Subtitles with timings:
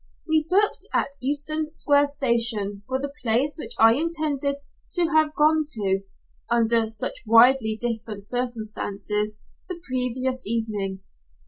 [0.27, 4.55] We booked at Euston Square Station for the place which I intended
[4.93, 5.99] to have gone to,
[6.49, 9.37] under such widely different circumstances,
[9.69, 11.01] the previous evening.